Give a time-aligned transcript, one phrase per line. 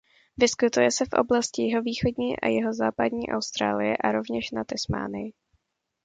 [0.37, 5.33] Vyskytuje se v oblasti jihovýchodní a jihozápadní Austrálie a rovněž na Tasmánii.